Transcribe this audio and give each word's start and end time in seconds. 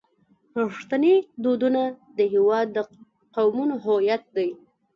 پښتني 0.53 1.15
دودونه 1.43 1.81
د 2.17 2.19
هیواد 2.33 2.67
د 2.75 2.77
قومونو 3.35 3.75
هویت 3.85 4.23
دی. 4.35 4.49